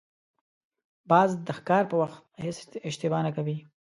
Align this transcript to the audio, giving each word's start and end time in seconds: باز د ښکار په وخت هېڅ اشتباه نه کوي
باز 1.09 1.29
د 1.47 1.47
ښکار 1.57 1.83
په 1.91 1.95
وخت 2.01 2.19
هېڅ 2.43 2.57
اشتباه 2.89 3.21
نه 3.27 3.31
کوي 3.35 3.57